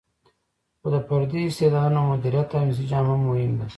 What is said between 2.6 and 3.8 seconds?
انسجام هم مهم دی.